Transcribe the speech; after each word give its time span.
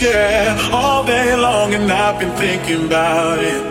share 0.00 0.56
all 0.72 1.04
day 1.04 1.36
long, 1.36 1.74
and 1.74 1.92
I've 1.92 2.18
been 2.18 2.34
thinking 2.36 2.86
about 2.86 3.38
it. 3.38 3.62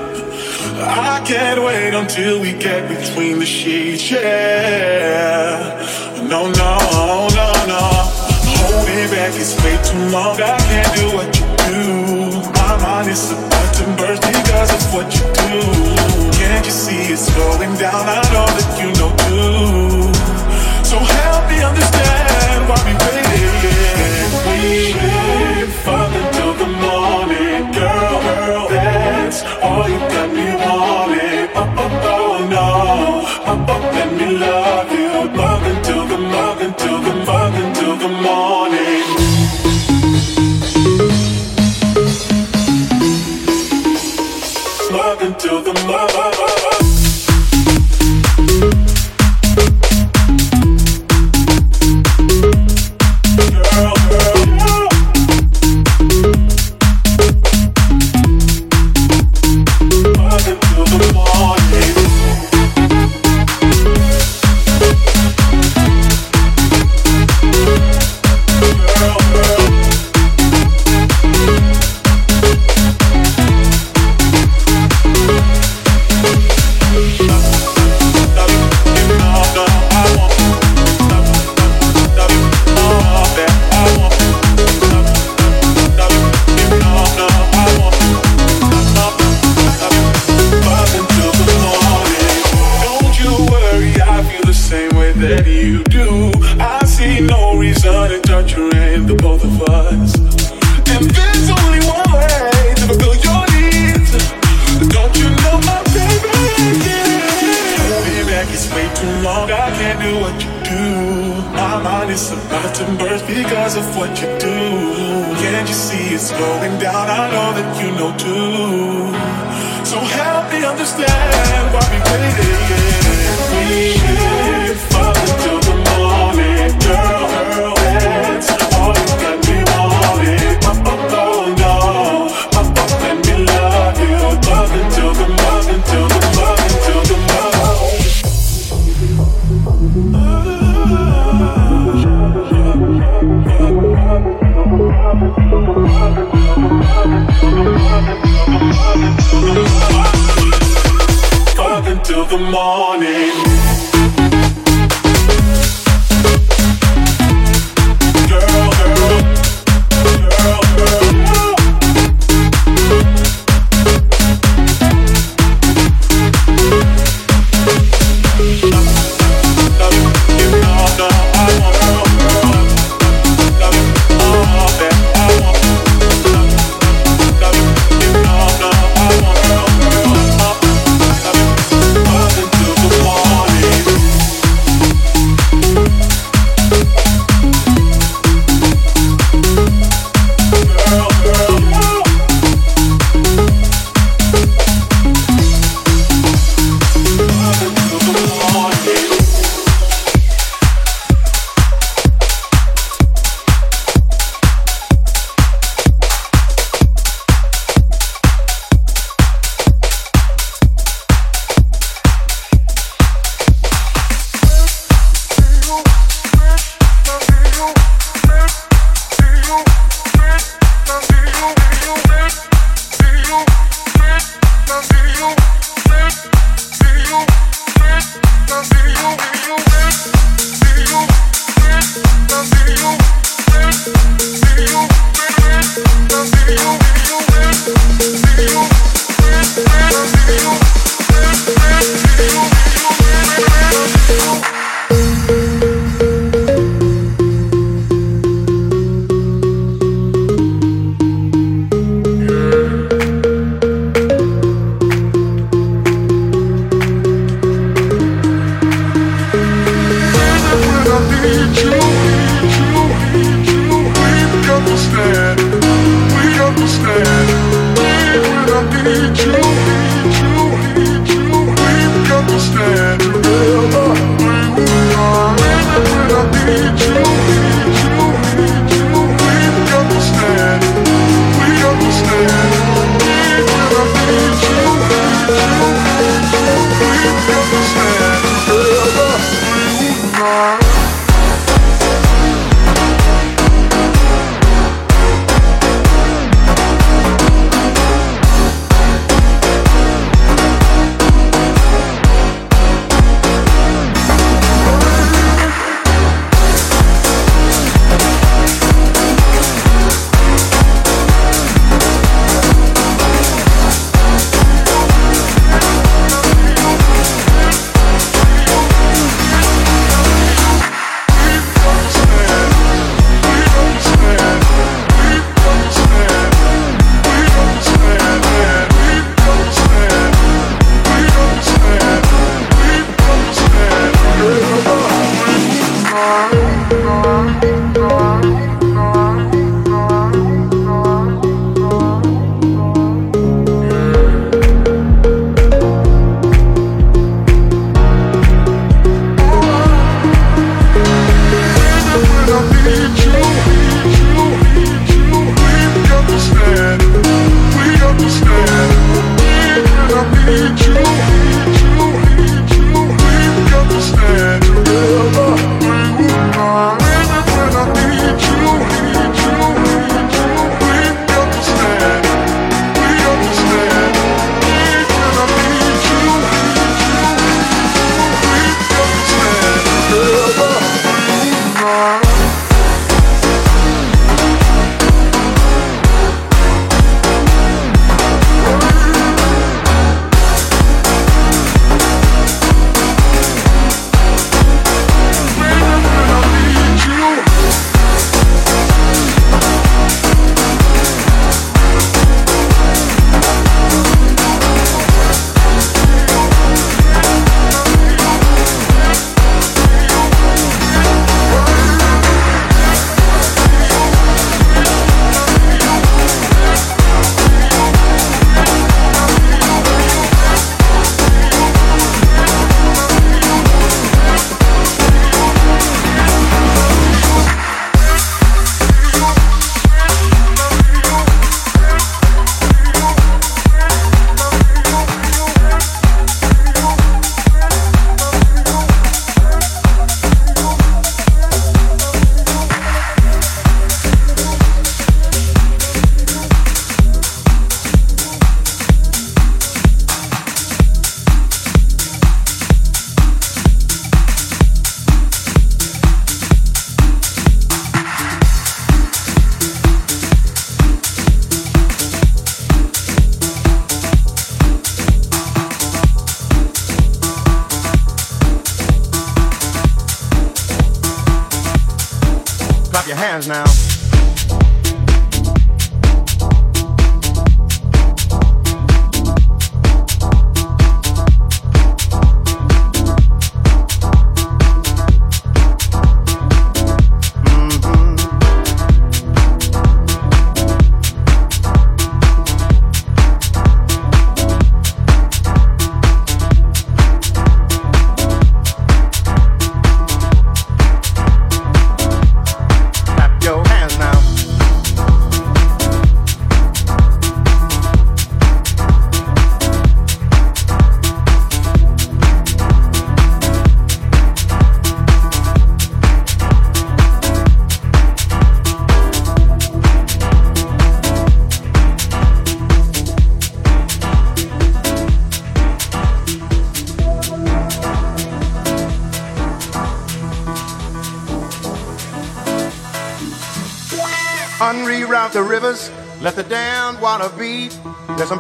I 0.80 1.24
can't 1.26 1.60
wait 1.64 1.94
until 1.96 2.40
we 2.40 2.52
get 2.54 2.88
between 2.88 3.40
the 3.40 3.48
sheets, 3.48 4.12
yeah. 4.12 4.39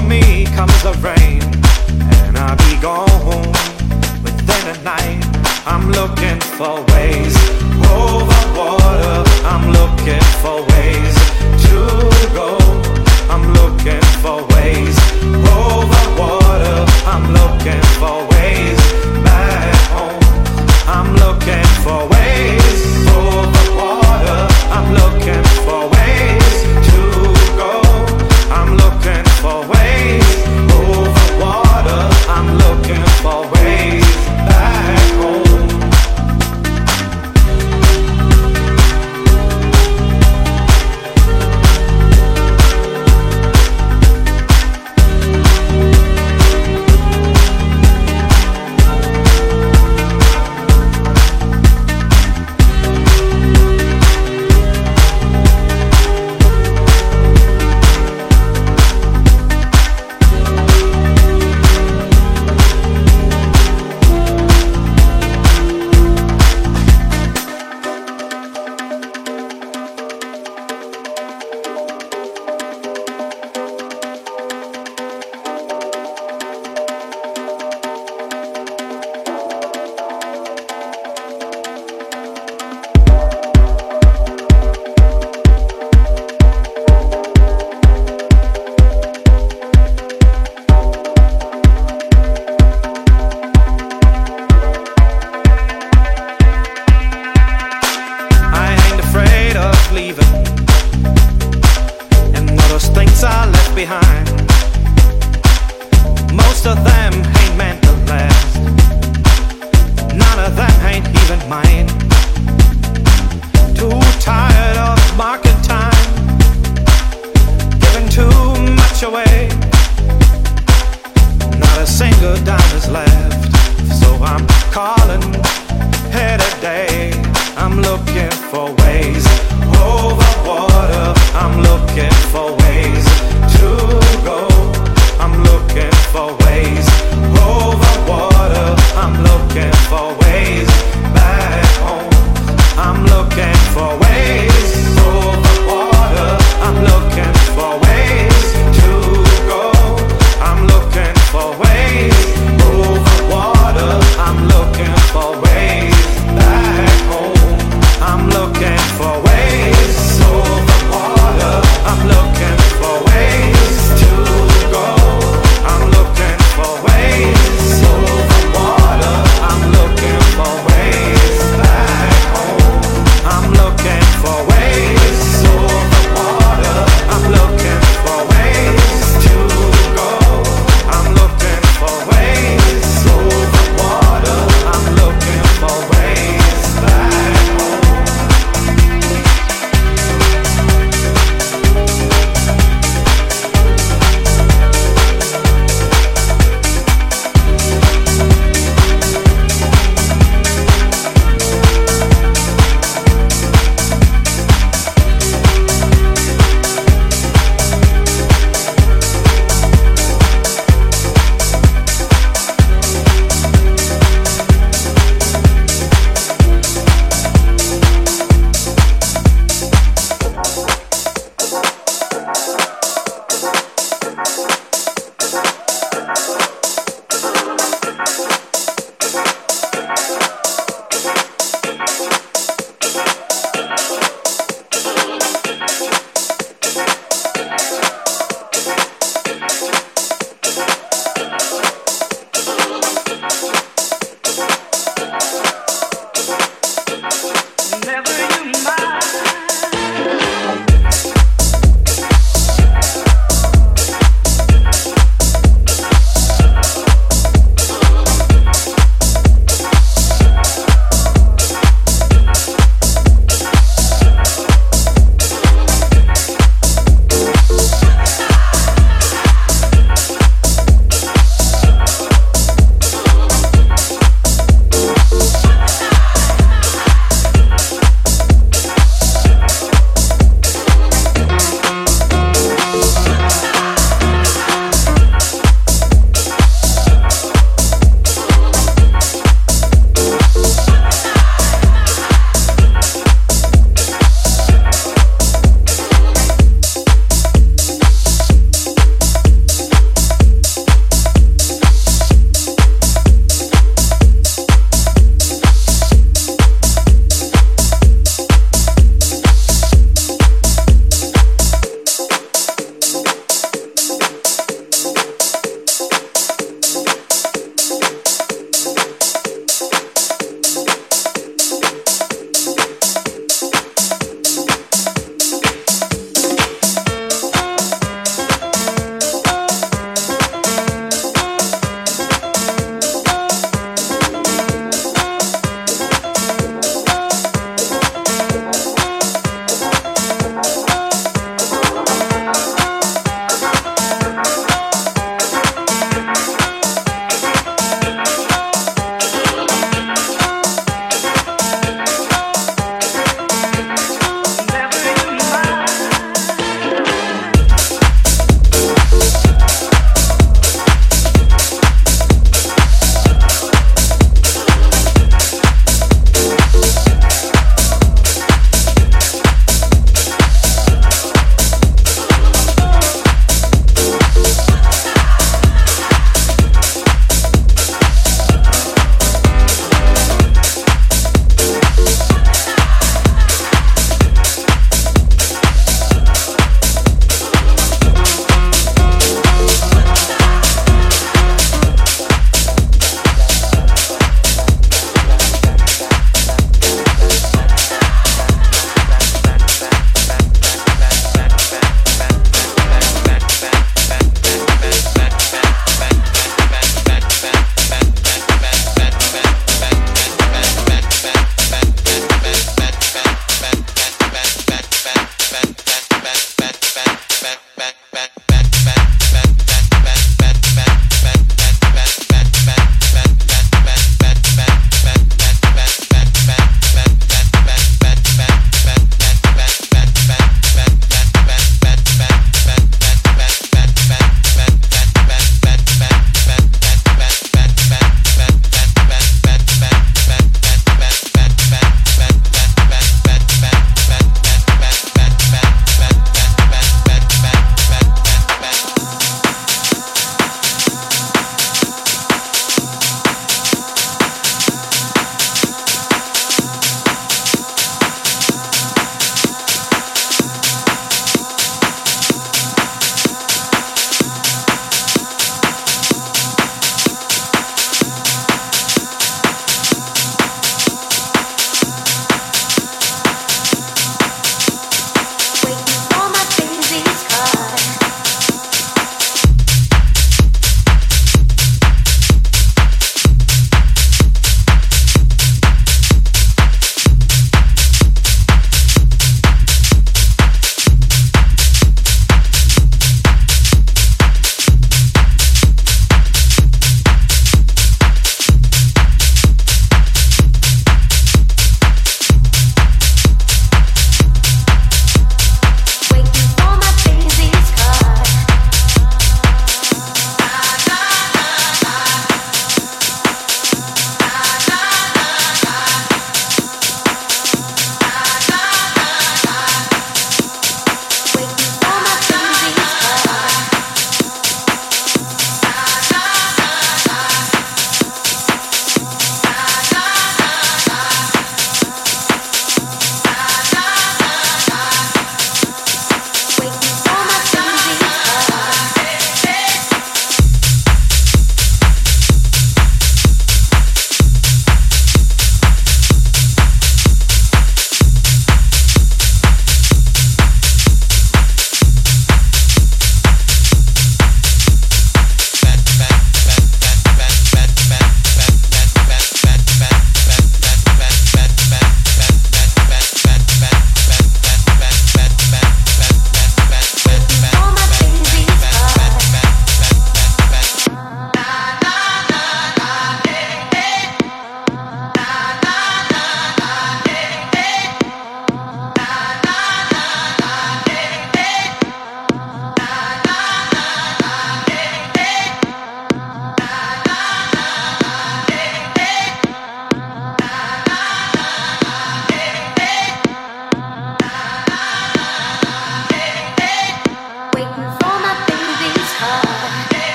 over 0.00 0.08
me 0.08 0.44
comes 0.56 0.82
the 0.82 0.92
rain, 1.00 1.42
and 2.26 2.36
I'll 2.38 2.56
be 2.56 2.80
gone 2.80 3.52
within 4.22 4.64
a 4.74 4.82
night. 4.82 5.20
I'm 5.66 5.90
looking 5.90 6.40
for 6.58 6.82
ways 6.92 7.34
over 7.90 8.42
water. 8.56 9.24
I'm 9.44 9.72
looking 9.72 10.26
for 10.42 10.62
ways 10.72 11.14
to 11.66 11.76
go. 12.34 12.58
I'm 13.28 13.44
looking 13.54 14.04
for 14.22 14.36
ways 14.54 14.96
over 15.60 16.04
water. 16.20 16.78
I'm 17.06 17.32
looking 17.32 17.82
for 18.00 18.16
ways 18.34 18.78
back 19.24 19.74
home. 19.96 20.22
I'm 20.86 21.14
looking 21.24 21.68
for 21.84 22.08
ways 22.08 22.78
over 23.08 23.64
water. 23.80 24.40
I'm 24.76 24.88
looking 24.92 25.44
for 25.64 25.79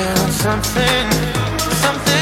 down 0.00 0.30
something, 0.32 1.10
something. 1.82 2.19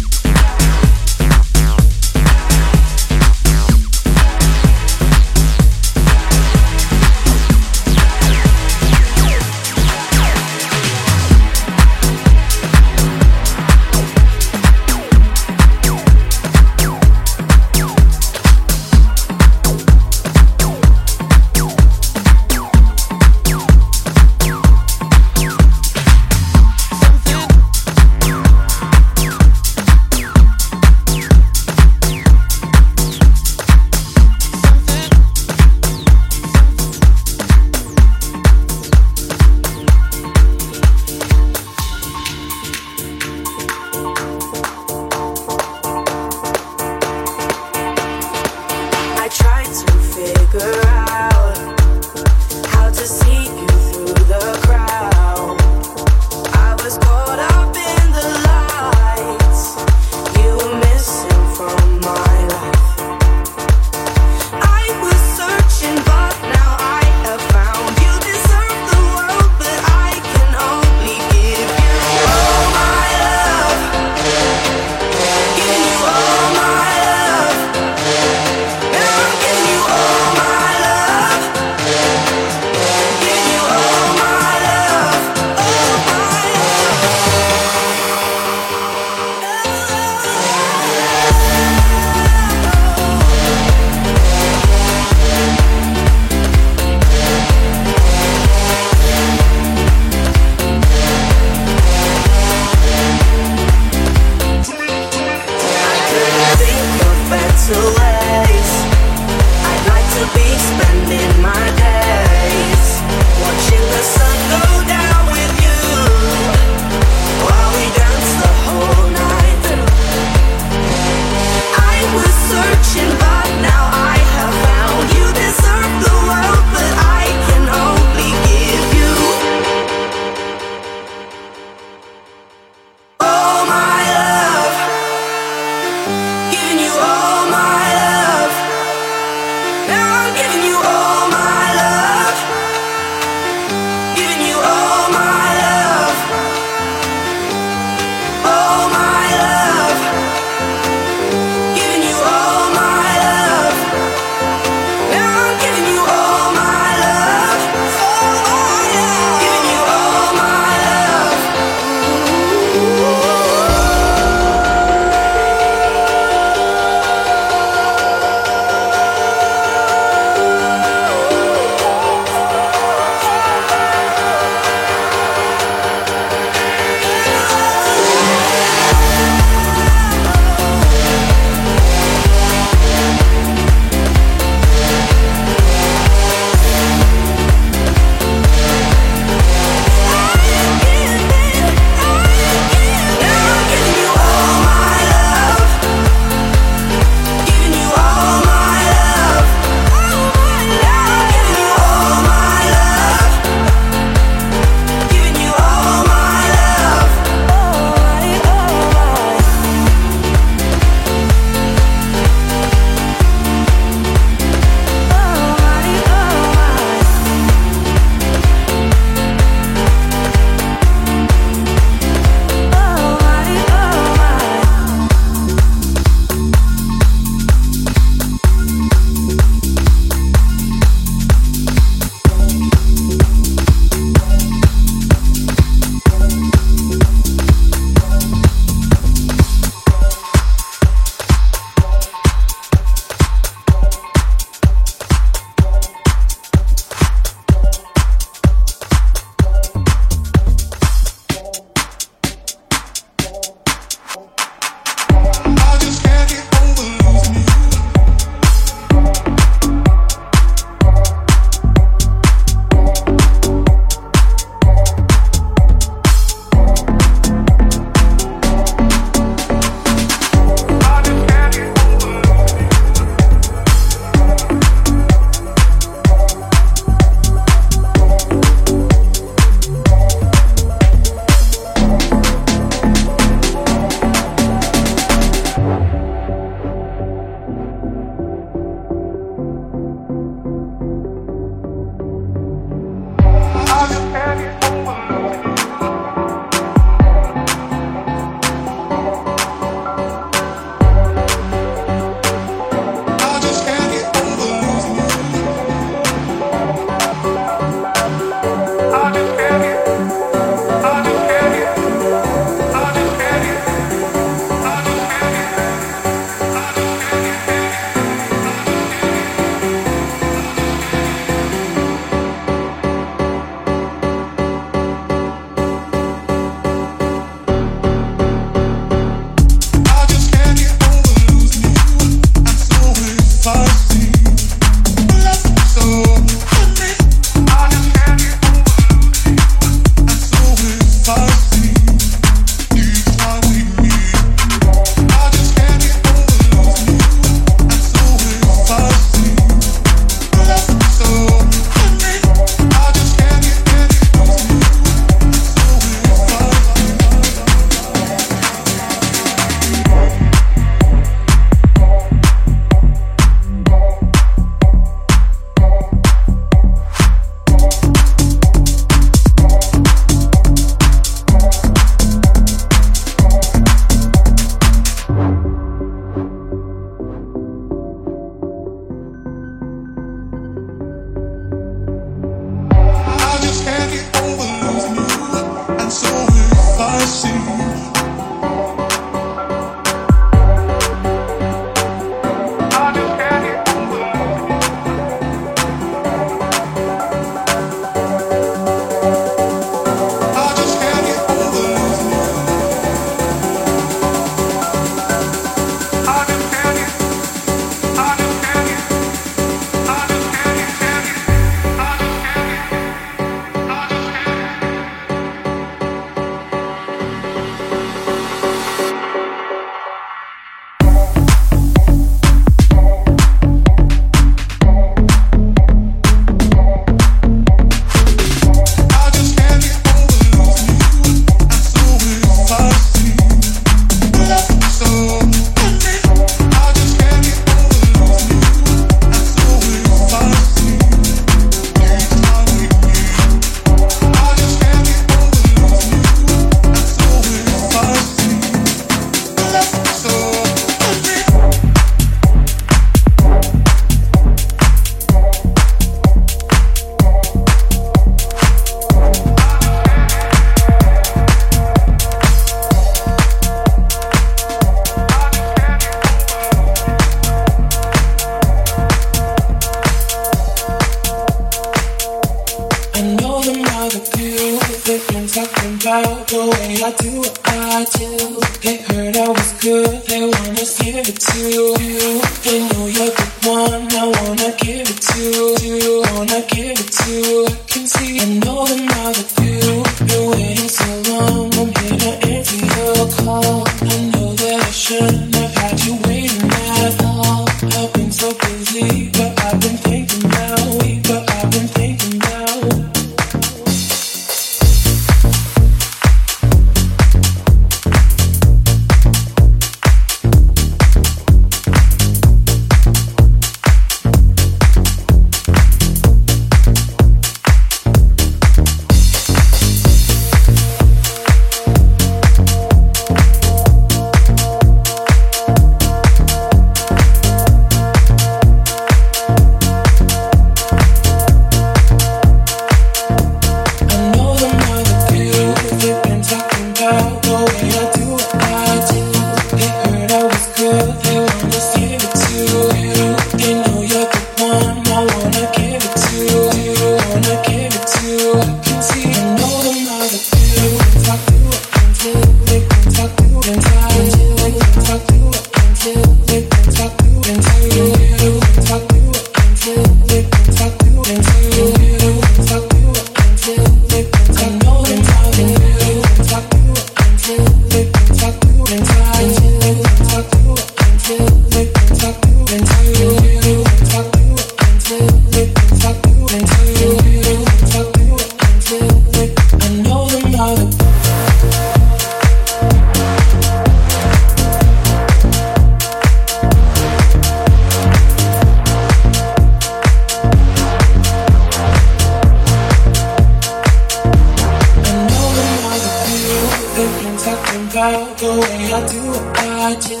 Do 598.88 599.00
what 599.10 599.38
I 599.38 599.74
do. 599.74 600.00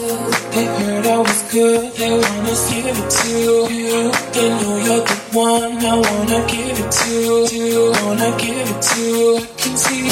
They 0.54 0.64
heard 0.64 1.06
I 1.06 1.18
was 1.18 1.42
good, 1.52 1.92
they 1.94 2.10
wanna 2.10 2.54
give 2.70 2.98
it 2.98 3.10
to 3.10 3.28
you. 3.72 4.10
They 4.32 4.48
know 4.48 4.76
you're 4.78 5.04
the 5.04 5.16
one 5.32 5.84
I 5.84 5.96
wanna 5.96 6.46
give 6.46 6.78
it 6.80 6.90
to, 6.90 7.46
to 7.48 7.92
wanna 8.02 8.30
give 8.38 8.68
it 8.74 8.82
to. 8.82 9.36
I 9.36 9.46
can 9.60 9.76
see 9.76 10.08